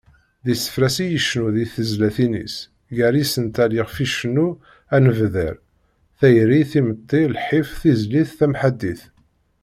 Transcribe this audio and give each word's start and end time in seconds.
D 0.45 0.47
isefra-s 0.53 0.97
i 1.05 1.07
icennu 1.17 1.47
di 1.55 1.65
tezlatin-is, 1.73 2.55
gar 2.97 3.13
yisental 3.17 3.71
iɣef 3.79 3.95
icennu 4.05 4.47
ad 4.95 5.01
nebder: 5.05 5.55
Tayri, 6.19 6.61
timetti, 6.71 7.21
lḥif, 7.35 7.69
tizlit 7.81 8.29
tamḥaddit. 8.39 9.01